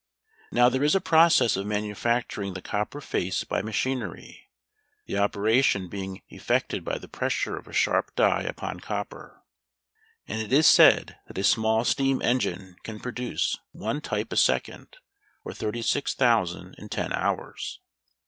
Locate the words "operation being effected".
5.19-6.83